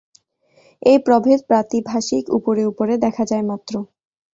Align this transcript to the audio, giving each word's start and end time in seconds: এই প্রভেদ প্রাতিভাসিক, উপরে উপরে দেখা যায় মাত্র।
এই 0.81 0.97
প্রভেদ 1.07 1.39
প্রাতিভাসিক, 1.49 2.23
উপরে 2.37 2.61
উপরে 2.65 2.93
দেখা 3.05 3.23
যায় 3.25 3.45
মাত্র। 3.51 3.73